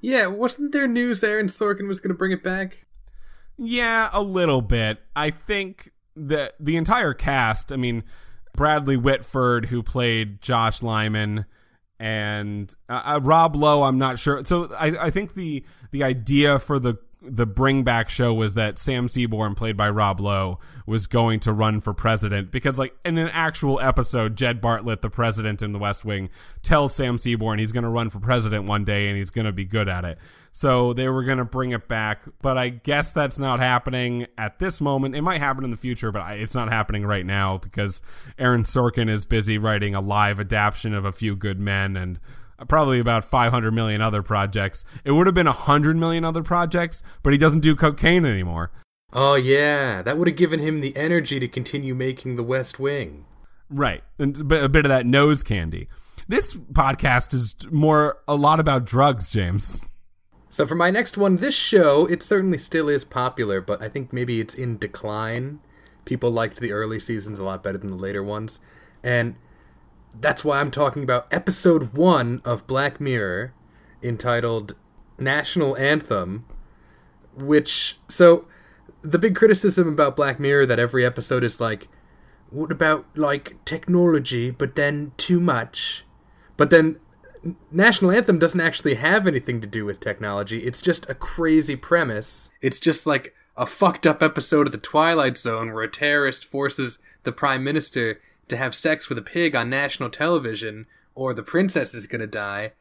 [0.00, 2.86] Yeah, wasn't there news Aaron Sorkin was going to bring it back?
[3.56, 4.98] Yeah, a little bit.
[5.14, 8.02] I think that the entire cast, I mean,
[8.56, 11.46] Bradley Whitford, who played Josh Lyman,
[11.98, 14.44] and uh, uh, Rob Lowe, I'm not sure.
[14.44, 18.78] So I, I think the the idea for the the bring back show was that
[18.78, 23.18] Sam Seaborn, played by Rob Lowe, was going to run for president because, like, in
[23.18, 26.30] an actual episode, Jed Bartlet, the president in the West Wing,
[26.62, 29.52] tells Sam Seaborn he's going to run for president one day and he's going to
[29.52, 30.18] be good at it.
[30.50, 34.58] So they were going to bring it back, but I guess that's not happening at
[34.58, 35.14] this moment.
[35.14, 38.02] It might happen in the future, but it's not happening right now because
[38.38, 42.20] Aaron Sorkin is busy writing a live adaptation of A Few Good Men and
[42.68, 44.84] probably about 500 million other projects.
[45.04, 48.72] It would have been 100 million other projects, but he doesn't do cocaine anymore.
[49.12, 50.02] Oh, yeah.
[50.02, 53.26] That would have given him the energy to continue making The West Wing.
[53.68, 54.02] Right.
[54.18, 55.88] And a bit of that nose candy.
[56.28, 59.86] This podcast is more a lot about drugs, James.
[60.48, 64.12] So for my next one, this show, it certainly still is popular, but I think
[64.12, 65.60] maybe it's in decline.
[66.04, 68.60] People liked the early seasons a lot better than the later ones.
[69.02, 69.36] And
[70.20, 73.52] that's why I'm talking about episode one of Black Mirror,
[74.02, 74.74] entitled
[75.18, 76.44] National Anthem,
[77.36, 77.98] which.
[78.08, 78.46] So,
[79.02, 81.88] the big criticism about Black Mirror that every episode is like,
[82.50, 86.04] what about, like, technology, but then too much?
[86.56, 87.00] But then
[87.70, 90.58] National Anthem doesn't actually have anything to do with technology.
[90.58, 92.50] It's just a crazy premise.
[92.60, 96.98] It's just like a fucked up episode of The Twilight Zone where a terrorist forces
[97.24, 98.20] the prime minister
[98.52, 102.72] to have sex with a pig on national television or the princess is gonna die.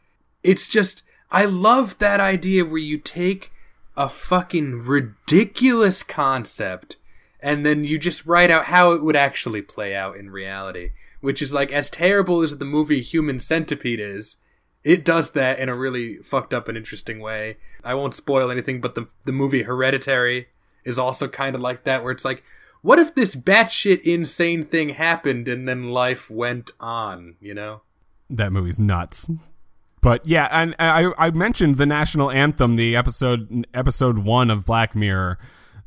[0.43, 3.51] It's just, I love that idea where you take
[3.97, 6.97] a fucking ridiculous concept
[7.41, 10.91] and then you just write out how it would actually play out in reality.
[11.21, 14.37] Which is like, as terrible as the movie Human Centipede is,
[14.83, 17.57] it does that in a really fucked up and interesting way.
[17.83, 20.47] I won't spoil anything, but the, the movie Hereditary
[20.83, 22.43] is also kind of like that, where it's like,
[22.81, 27.81] what if this batshit insane thing happened and then life went on, you know?
[28.29, 29.29] That movie's nuts.
[30.01, 34.95] But yeah, and I I mentioned the national anthem, the episode episode 1 of Black
[34.95, 35.37] Mirror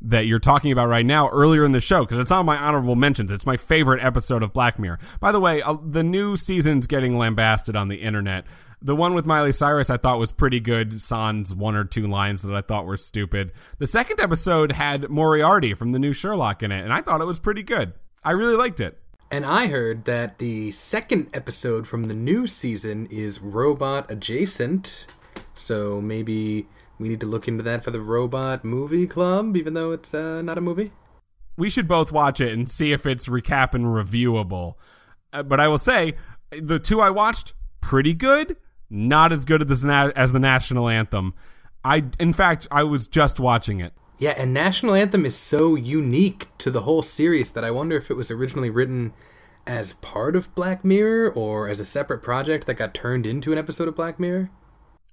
[0.01, 2.95] that you're talking about right now earlier in the show because it's on my honorable
[2.95, 3.31] mentions.
[3.31, 4.99] It's my favorite episode of Black Mirror.
[5.19, 8.45] By the way, uh, the new season's getting lambasted on the internet.
[8.85, 12.43] The one with Miley Cyrus I thought was pretty good, sans one or two lines
[12.43, 13.51] that I thought were stupid.
[13.79, 17.25] The second episode had Moriarty from the new Sherlock in it, and I thought it
[17.25, 17.93] was pretty good.
[18.23, 18.99] I really liked it.
[19.31, 25.07] And I heard that the second episode from the new season is robot adjacent.
[25.55, 26.67] So maybe
[26.99, 30.43] we need to look into that for the Robot Movie Club, even though it's uh,
[30.43, 30.91] not a movie.
[31.57, 34.75] We should both watch it and see if it's recap and reviewable.
[35.33, 36.13] Uh, but I will say,
[36.51, 38.57] the two I watched, pretty good
[38.89, 41.33] not as good as the, as the national anthem.
[41.83, 43.93] I, in fact, I was just watching it.
[44.17, 48.09] Yeah, and national anthem is so unique to the whole series that I wonder if
[48.09, 49.13] it was originally written
[49.67, 53.57] as part of Black Mirror or as a separate project that got turned into an
[53.57, 54.49] episode of Black Mirror.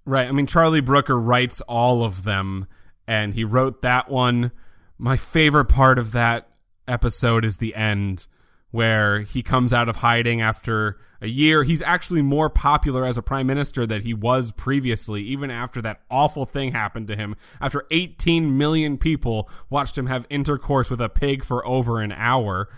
[0.04, 0.28] Right.
[0.28, 2.66] I mean, Charlie Brooker writes all of them,
[3.06, 4.52] and he wrote that one.
[4.98, 6.48] My favorite part of that
[6.86, 8.26] episode is the end
[8.72, 11.62] where he comes out of hiding after a year.
[11.62, 16.00] He's actually more popular as a prime minister than he was previously, even after that
[16.10, 17.36] awful thing happened to him.
[17.60, 22.70] After 18 million people watched him have intercourse with a pig for over an hour,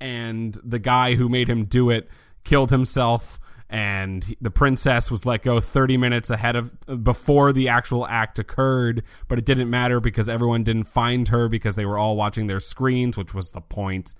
[0.00, 2.08] and the guy who made him do it
[2.42, 3.38] killed himself.
[3.68, 9.02] And the princess was let go 30 minutes ahead of before the actual act occurred,
[9.26, 12.60] but it didn't matter because everyone didn't find her because they were all watching their
[12.60, 14.14] screens, which was the point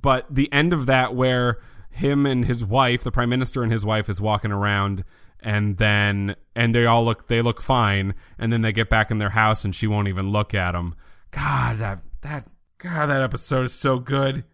[0.00, 1.58] but the end of that where
[1.90, 5.04] him and his wife, the prime minister and his wife, is walking around
[5.40, 9.18] and then and they all look they look fine and then they get back in
[9.18, 10.94] their house and she won't even look at them
[11.30, 14.44] god that that god that episode is so good.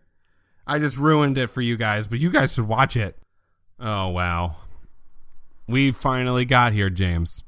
[0.66, 3.16] I just ruined it for you guys but you guys should watch it.
[3.78, 4.56] Oh wow.
[5.66, 7.44] We finally got here james.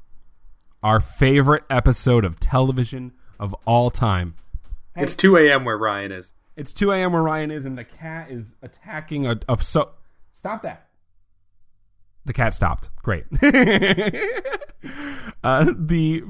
[0.81, 4.35] Our favorite episode of television of all time.
[4.95, 7.13] It's 2 a.m where ryan is it's 2 a.m.
[7.13, 9.91] where Ryan is, and the cat is attacking a, a so.
[10.31, 10.87] Stop that.
[12.25, 12.89] The cat stopped.
[13.01, 13.25] Great.
[15.43, 16.23] uh, the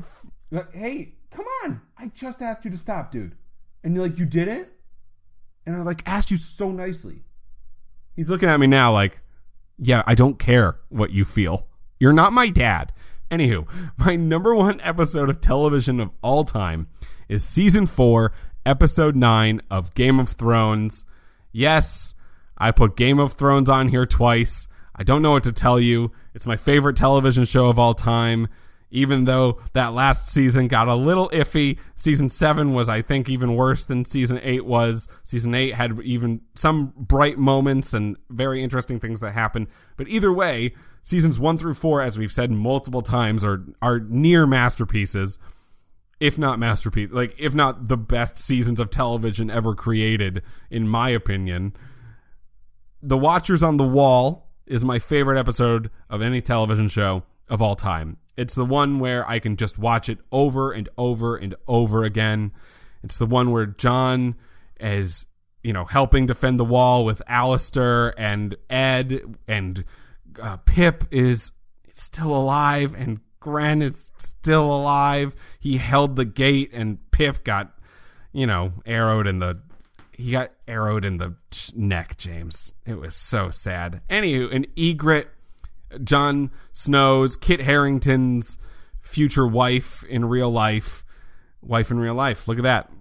[0.73, 1.81] hey, come on!
[1.97, 3.35] I just asked you to stop, dude,
[3.83, 4.69] and you're like, you didn't,
[5.65, 7.23] and I like asked you so nicely.
[8.15, 9.21] He's looking at me now like,
[9.77, 11.67] yeah, I don't care what you feel.
[11.99, 12.91] You're not my dad.
[13.31, 16.87] Anywho, my number one episode of television of all time
[17.27, 18.31] is season four,
[18.65, 21.05] episode 9 of Game of Thrones.
[21.51, 22.13] Yes,
[22.57, 24.67] I put Game of Thrones on here twice.
[24.95, 26.11] I don't know what to tell you.
[26.33, 28.47] It's my favorite television show of all time.
[28.93, 31.79] even though that last season got a little iffy.
[31.95, 35.07] Season seven was, I think, even worse than season eight was.
[35.23, 39.67] Season eight had even some bright moments and very interesting things that happened.
[39.97, 44.45] But either way, seasons one through four, as we've said multiple times, are are near
[44.45, 45.39] masterpieces,
[46.19, 51.09] if not masterpiece, like if not the best seasons of television ever created, in my
[51.09, 51.73] opinion.
[53.01, 57.75] The Watchers on the Wall is my favorite episode of any television show of all
[57.75, 58.17] time.
[58.37, 62.51] It's the one where I can just watch it over and over and over again.
[63.03, 64.35] It's the one where Jon
[64.79, 65.27] is,
[65.63, 69.83] you know, helping defend the wall with Alistair and Ed, and
[70.41, 71.51] uh, Pyp is
[71.91, 75.35] still alive, and Grenn is still alive.
[75.59, 77.77] He held the gate, and Pyp got,
[78.31, 79.61] you know, arrowed in the.
[80.13, 81.35] He got arrowed in the
[81.75, 82.71] neck, James.
[82.85, 84.01] It was so sad.
[84.09, 85.27] Anywho, an Ygritte
[86.03, 88.57] Jon Snow's, Kit Harington's
[89.01, 91.03] future wife in real life.
[91.61, 92.47] Wife in real life.
[92.47, 92.91] Look at that.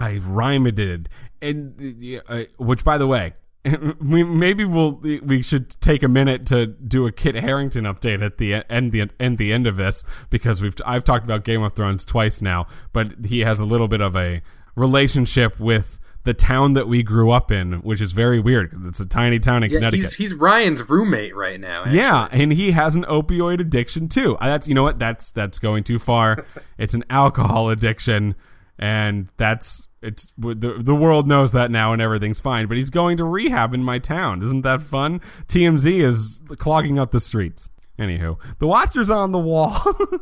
[0.00, 1.08] I rhymed it.
[1.40, 3.34] And, uh, which, by the way,
[4.00, 8.38] we maybe we'll we should take a minute to do a Kit Harington update at
[8.38, 11.74] the end the end the end of this because we've I've talked about Game of
[11.74, 14.42] Thrones twice now, but he has a little bit of a
[14.74, 18.74] relationship with the town that we grew up in, which is very weird.
[18.84, 20.12] It's a tiny town in yeah, Connecticut.
[20.14, 21.82] He's, he's, Ryan's roommate right now.
[21.82, 21.98] Actually.
[21.98, 24.36] Yeah, and he has an opioid addiction too.
[24.36, 24.98] Uh, that's you know what?
[24.98, 26.44] That's that's going too far.
[26.78, 28.34] it's an alcohol addiction,
[28.78, 32.66] and that's it's the the world knows that now, and everything's fine.
[32.66, 34.42] But he's going to rehab in my town.
[34.42, 35.20] Isn't that fun?
[35.48, 37.70] TMZ is clogging up the streets.
[37.98, 39.74] Anywho, the Watchers on the wall.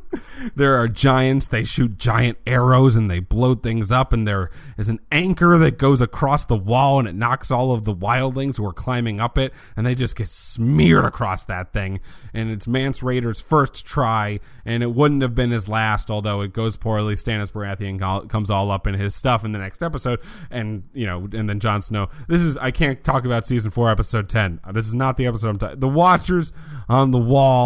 [0.54, 1.48] there are giants.
[1.48, 4.12] They shoot giant arrows and they blow things up.
[4.12, 7.84] And there is an anchor that goes across the wall and it knocks all of
[7.84, 9.52] the wildlings who are climbing up it.
[9.76, 12.00] And they just get smeared across that thing.
[12.32, 14.38] And it's Mance Rayder's first try.
[14.64, 17.16] And it wouldn't have been his last, although it goes poorly.
[17.16, 20.20] Stannis Baratheon comes all up in his stuff in the next episode.
[20.48, 22.08] And, you know, and then Jon Snow.
[22.28, 24.60] This is, I can't talk about season four, episode 10.
[24.72, 26.52] This is not the episode I'm talking The Watchers
[26.88, 27.63] on the wall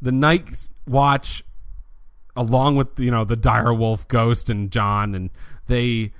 [0.00, 1.44] the Night Watch,
[2.34, 5.30] along with you know the dire wolf Ghost and Jon, and
[5.66, 6.12] they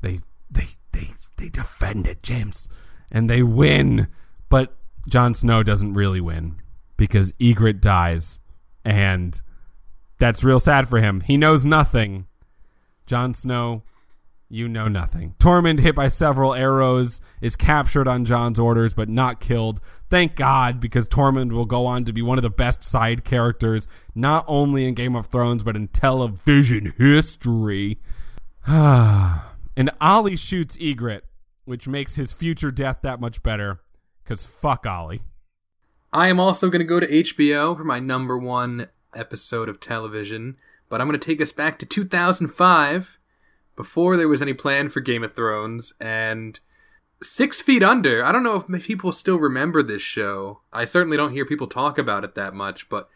[0.00, 2.68] they they they they defend it, James,
[3.10, 4.08] and they win.
[4.48, 4.74] But
[5.08, 6.56] Jon Snow doesn't really win
[6.96, 8.40] because Ygritte dies,
[8.84, 9.40] and
[10.18, 11.20] that's real sad for him.
[11.20, 12.26] He knows nothing.
[13.06, 13.82] Jon Snow
[14.54, 15.34] you know nothing.
[15.38, 19.80] Tormund, hit by several arrows, is captured on Jon's orders but not killed.
[20.08, 23.88] Thank God, because Tormund will go on to be one of the best side characters,
[24.14, 27.98] not only in Game of Thrones, but in television history.
[28.66, 31.22] and Olly shoots Ygritte,
[31.64, 33.80] which makes his future death that much better,
[34.22, 35.22] because fuck Olly.
[36.12, 38.86] I am also going to go to HBO for my number one
[39.16, 40.56] episode of television,
[40.88, 43.18] but I'm going to take us back to 2005
[43.76, 46.60] before there was any plan for Game of Thrones and
[47.22, 48.24] Six Feet Under.
[48.24, 50.60] I don't know if people still remember this show.
[50.72, 53.08] I certainly don't hear people talk about it that much, but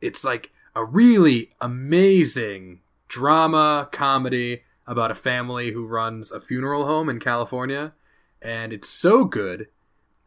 [0.00, 7.08] it's like a really amazing drama comedy about a family who runs a funeral home
[7.08, 7.92] in California.
[8.40, 9.68] And it's so good.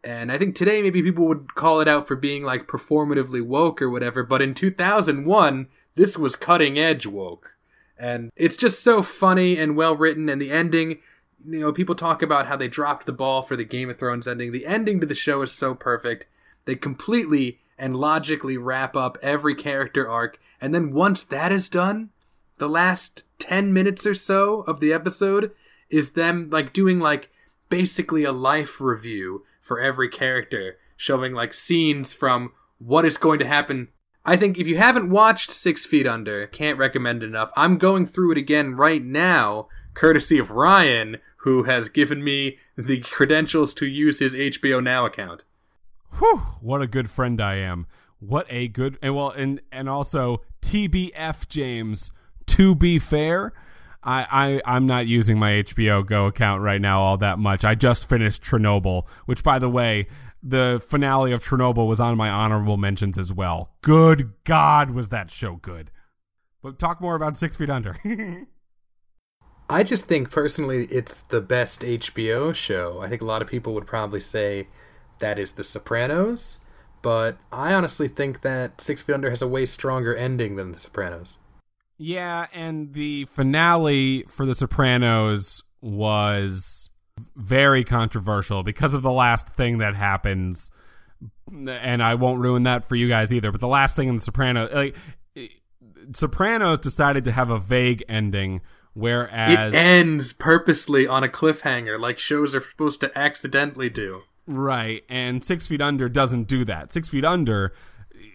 [0.03, 3.81] And I think today maybe people would call it out for being like performatively woke
[3.81, 7.55] or whatever, but in 2001, this was cutting edge woke
[7.99, 10.99] and it's just so funny and well written and the ending
[11.45, 14.27] you know people talk about how they dropped the ball for the game of thrones
[14.27, 14.51] ending.
[14.51, 16.25] The ending to the show is so perfect.
[16.65, 22.09] They completely and logically wrap up every character arc and then once that is done
[22.57, 25.51] the last 10 minutes or so of the episode
[25.89, 27.31] is them like doing like
[27.69, 33.47] basically a life review for every character showing like scenes from what is going to
[33.47, 33.87] happen
[34.25, 37.51] I think if you haven't watched Six Feet Under, can't recommend enough.
[37.55, 42.99] I'm going through it again right now, courtesy of Ryan, who has given me the
[42.99, 45.43] credentials to use his HBO Now account.
[46.17, 47.87] Whew, what a good friend I am.
[48.19, 52.11] What a good and well and and also TBF James.
[52.47, 53.53] To be fair,
[54.03, 57.63] I, I I'm not using my HBO Go account right now all that much.
[57.63, 60.07] I just finished Chernobyl, which by the way,
[60.41, 63.71] the finale of Chernobyl was on my honorable mentions as well.
[63.81, 65.91] Good God, was that show good?
[66.61, 67.97] But talk more about Six Feet Under.
[69.69, 73.01] I just think personally it's the best HBO show.
[73.01, 74.67] I think a lot of people would probably say
[75.19, 76.59] that is The Sopranos,
[77.01, 80.79] but I honestly think that Six Feet Under has a way stronger ending than The
[80.79, 81.39] Sopranos.
[81.97, 86.88] Yeah, and the finale for The Sopranos was
[87.35, 90.71] very controversial because of the last thing that happens
[91.67, 94.21] and I won't ruin that for you guys either but the last thing in the
[94.21, 94.95] soprano like
[96.13, 98.61] Sopranos decided to have a vague ending,
[98.93, 104.23] whereas it ends purposely on a cliffhanger, like shows are supposed to accidentally do.
[104.47, 106.91] Right, and Six Feet Under doesn't do that.
[106.91, 107.73] Six Feet Under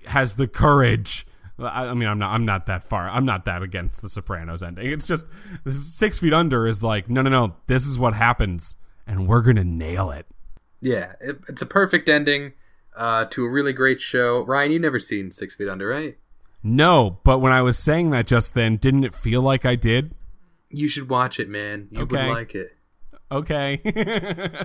[0.07, 1.27] has the courage.
[1.59, 2.33] I, I mean, I'm not.
[2.33, 3.09] I'm not that far.
[3.09, 4.87] I'm not that against the Sopranos ending.
[4.91, 5.27] It's just
[5.69, 7.57] Six Feet Under is like, no, no, no.
[7.67, 8.77] This is what happens,
[9.07, 10.27] and we're gonna nail it.
[10.81, 12.53] Yeah, it, it's a perfect ending
[12.97, 14.43] uh, to a really great show.
[14.45, 16.19] Ryan, you never seen Six Feet Under, right?
[16.63, 20.15] No, but when I was saying that just then, didn't it feel like I did?
[20.71, 21.89] You should watch it, man.
[21.93, 22.27] You Okay.
[22.29, 22.77] would like it.
[23.31, 23.81] Okay.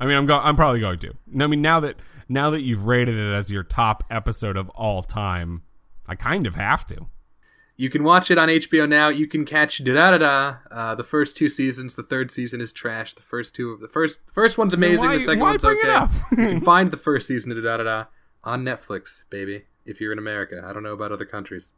[0.00, 1.14] I mean, I'm go- I'm probably going to.
[1.40, 1.96] I mean, now that
[2.28, 5.62] now that you've rated it as your top episode of all time,
[6.08, 7.06] I kind of have to.
[7.76, 9.08] You can watch it on HBO now.
[9.08, 10.56] You can catch Da Da Da Da.
[10.70, 11.94] Uh, the first two seasons.
[11.94, 13.14] The third season is trash.
[13.14, 13.70] The first two.
[13.70, 15.06] of The first the first one's amazing.
[15.08, 16.06] why- the second one's okay.
[16.30, 18.04] you can find the first season of Da Da Da Da
[18.44, 19.64] on Netflix, baby.
[19.84, 21.72] If you're in America, I don't know about other countries.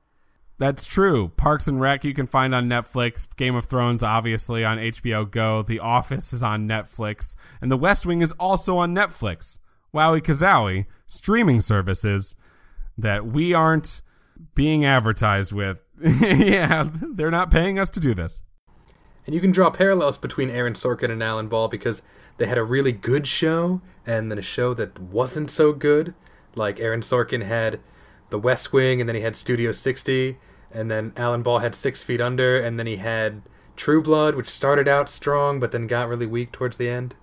[0.59, 1.33] That's true.
[1.37, 3.27] Parks and Rec you can find on Netflix.
[3.37, 5.63] Game of Thrones obviously on HBO Go.
[5.63, 9.59] The Office is on Netflix, and The West Wing is also on Netflix.
[9.95, 12.37] Wowie Kazowie streaming services
[12.99, 14.03] that we aren't
[14.55, 15.83] being advertised with.
[16.01, 18.43] yeah, they're not paying us to do this.
[19.27, 22.01] And you can draw parallels between Aaron Sorkin and Alan Ball because
[22.39, 26.15] they had a really good show and then a show that wasn't so good.
[26.55, 27.81] Like Aaron Sorkin had
[28.31, 30.39] The West Wing and then he had Studio 60
[30.71, 33.43] and then Alan Ball had Six Feet Under and then he had
[33.75, 37.17] True Blood, which started out strong but then got really weak towards the end.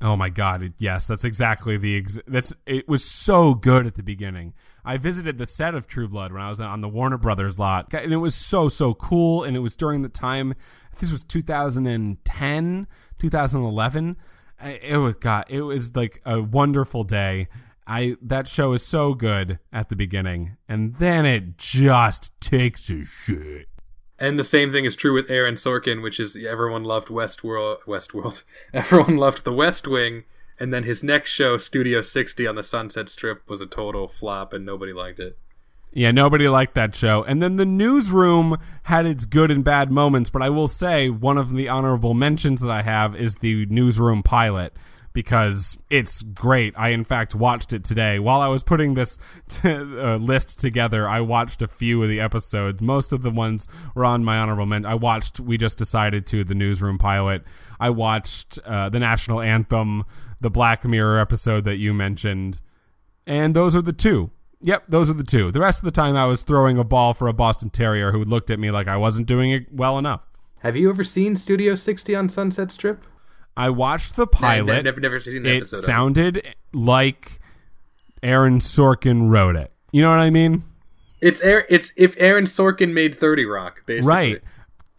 [0.00, 4.02] Oh my god, yes, that's exactly the ex- that's it was so good at the
[4.02, 4.54] beginning.
[4.84, 7.92] I visited the set of True Blood when I was on the Warner Brothers lot,
[7.92, 10.54] and it was so so cool and it was during the time
[11.00, 12.86] this was 2010,
[13.18, 14.16] 2011.
[14.60, 17.48] It was god, it was like a wonderful day.
[17.84, 23.04] I that show is so good at the beginning and then it just takes a
[23.04, 23.68] shit.
[24.18, 27.78] And the same thing is true with Aaron Sorkin, which is everyone loved Westworld.
[27.86, 28.42] Westworld.
[28.74, 30.24] Everyone loved The West Wing,
[30.58, 34.52] and then his next show, Studio 60 on the Sunset Strip, was a total flop,
[34.52, 35.38] and nobody liked it.
[35.92, 37.22] Yeah, nobody liked that show.
[37.24, 41.38] And then the newsroom had its good and bad moments, but I will say one
[41.38, 44.74] of the honorable mentions that I have is the newsroom pilot
[45.12, 46.74] because it's great.
[46.76, 51.08] I in fact watched it today while I was putting this t- uh, list together.
[51.08, 52.82] I watched a few of the episodes.
[52.82, 54.90] Most of the ones were on my honorable mention.
[54.90, 55.40] I watched.
[55.40, 57.42] We just decided to the newsroom pilot.
[57.80, 60.04] I watched uh, the national anthem,
[60.40, 62.60] the Black Mirror episode that you mentioned.
[63.26, 64.30] And those are the two.
[64.60, 65.52] Yep, those are the two.
[65.52, 68.24] The rest of the time, I was throwing a ball for a Boston Terrier who
[68.24, 70.26] looked at me like I wasn't doing it well enough.
[70.60, 73.04] Have you ever seen Studio 60 on Sunset Strip?
[73.58, 74.84] I watched the pilot.
[74.84, 75.82] never, never seen an it episode it.
[75.82, 77.38] sounded like
[78.22, 79.72] Aaron Sorkin wrote it.
[79.92, 80.62] You know what I mean?
[81.20, 84.08] It's Aaron, it's if Aaron Sorkin made 30 Rock, basically.
[84.08, 84.42] Right.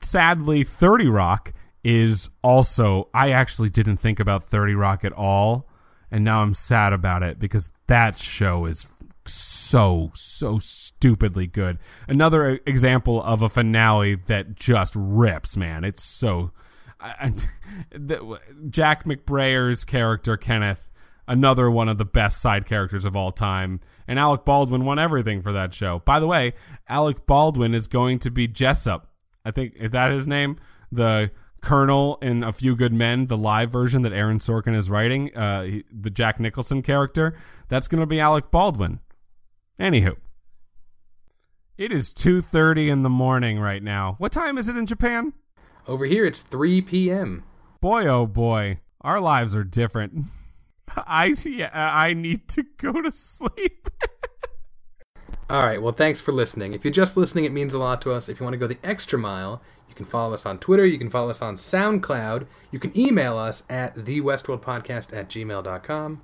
[0.02, 1.54] Sadly, 30 Rock
[1.84, 3.10] is also.
[3.14, 5.68] I actually didn't think about 30 Rock at all.
[6.12, 8.92] And now I'm sad about it because that show is
[9.26, 11.78] so, so stupidly good.
[12.08, 15.84] Another example of a finale that just rips, man.
[15.84, 16.52] It's so.
[17.92, 18.40] The,
[18.70, 20.92] Jack McBrayer's character, Kenneth,
[21.28, 23.80] another one of the best side characters of all time.
[24.08, 26.00] And Alec Baldwin won everything for that show.
[26.00, 26.54] By the way,
[26.88, 29.10] Alec Baldwin is going to be Jessup.
[29.46, 30.58] I think is that his name?
[30.92, 31.32] The
[31.62, 35.64] Colonel in A Few Good Men, the live version that Aaron Sorkin is writing, uh,
[35.64, 37.36] he- the Jack Nicholson character.
[37.68, 39.00] That's going to be Alec Baldwin.
[39.80, 40.18] Anywho,
[41.78, 44.16] it is two thirty in the morning right now.
[44.18, 45.34] What time is it in Japan?
[45.90, 47.44] Over here, it's 3 p.m.
[47.82, 50.26] Boy, oh boy, our lives are different.
[50.96, 53.88] I yeah, I need to go to sleep.
[55.50, 56.74] All right, well, thanks for listening.
[56.74, 58.30] If you're just listening, it means a lot to us.
[58.30, 60.86] If you want to go the extra mile, you can follow us on Twitter.
[60.86, 62.46] You can follow us on SoundCloud.
[62.70, 66.22] You can email us at thewestworldpodcast at gmail.com.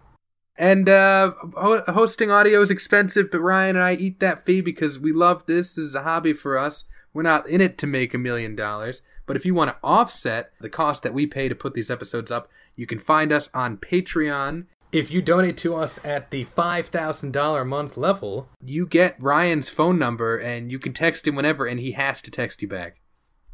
[0.59, 4.99] And uh, ho- hosting audio is expensive, but Ryan and I eat that fee because
[4.99, 5.73] we love this.
[5.73, 6.83] This is a hobby for us.
[7.15, 9.01] We're not in it to make a million dollars.
[9.25, 12.31] But if you want to offset the cost that we pay to put these episodes
[12.31, 14.65] up, you can find us on Patreon.
[14.91, 19.97] If you donate to us at the $5,000 a month level, you get Ryan's phone
[19.97, 23.01] number and you can text him whenever, and he has to text you back.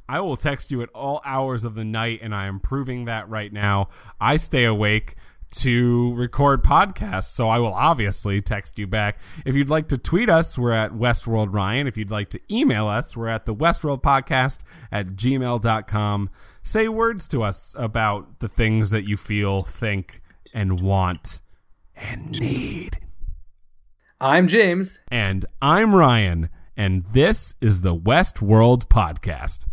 [0.09, 3.29] I will text you at all hours of the night, and I am proving that
[3.29, 3.87] right now.
[4.19, 5.15] I stay awake
[5.51, 9.19] to record podcasts, so I will obviously text you back.
[9.45, 11.87] If you'd like to tweet us, we're at Westworld Ryan.
[11.87, 16.29] If you'd like to email us, we're at the Westworld Podcast at gmail.com.
[16.63, 20.21] Say words to us about the things that you feel, think,
[20.53, 21.41] and want
[21.95, 22.97] and need.
[24.19, 24.99] I'm James.
[25.09, 29.67] And I'm Ryan, and this is the Westworld Podcast.